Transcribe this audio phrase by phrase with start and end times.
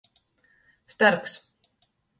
[0.95, 1.33] Starks.